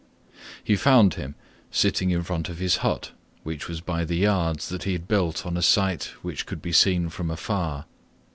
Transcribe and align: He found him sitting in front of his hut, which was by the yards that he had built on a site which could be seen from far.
He 0.63 0.75
found 0.75 1.13
him 1.13 1.35
sitting 1.69 2.09
in 2.09 2.23
front 2.23 2.49
of 2.49 2.57
his 2.57 2.77
hut, 2.77 3.11
which 3.43 3.67
was 3.67 3.81
by 3.81 4.03
the 4.03 4.15
yards 4.17 4.67
that 4.69 4.81
he 4.81 4.93
had 4.93 5.07
built 5.07 5.45
on 5.45 5.55
a 5.55 5.61
site 5.61 6.05
which 6.23 6.47
could 6.47 6.59
be 6.59 6.71
seen 6.71 7.09
from 7.09 7.35
far. 7.35 7.85